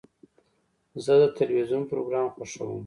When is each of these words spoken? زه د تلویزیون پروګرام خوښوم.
زه 1.03 1.13
د 1.21 1.25
تلویزیون 1.39 1.83
پروګرام 1.91 2.27
خوښوم. 2.35 2.79